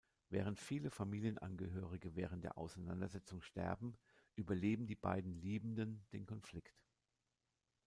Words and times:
Während 0.29 0.59
viele 0.59 0.89
Familienangehörige 0.89 2.15
während 2.15 2.43
der 2.43 2.57
Auseinandersetzung 2.57 3.43
sterben, 3.43 3.95
überleben 4.35 4.87
die 4.87 4.95
beiden 4.95 5.31
Liebenden 5.35 6.03
den 6.11 6.25
Konflikt. 6.25 6.81